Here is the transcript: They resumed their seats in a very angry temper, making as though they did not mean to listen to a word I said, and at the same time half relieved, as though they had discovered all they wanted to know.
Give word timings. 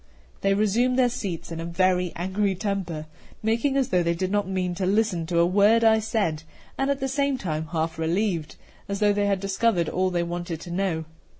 They 0.41 0.55
resumed 0.55 0.97
their 0.97 1.09
seats 1.09 1.51
in 1.51 1.59
a 1.59 1.63
very 1.65 2.11
angry 2.15 2.55
temper, 2.55 3.05
making 3.43 3.77
as 3.77 3.89
though 3.89 4.01
they 4.01 4.15
did 4.15 4.31
not 4.31 4.47
mean 4.49 4.73
to 4.73 4.87
listen 4.87 5.27
to 5.27 5.37
a 5.37 5.45
word 5.45 5.83
I 5.83 5.99
said, 5.99 6.41
and 6.75 6.89
at 6.89 6.99
the 6.99 7.07
same 7.07 7.37
time 7.37 7.67
half 7.67 7.99
relieved, 7.99 8.55
as 8.89 8.99
though 8.99 9.13
they 9.13 9.27
had 9.27 9.39
discovered 9.39 9.87
all 9.89 10.09
they 10.09 10.23
wanted 10.23 10.59
to 10.61 10.71
know. 10.71 11.05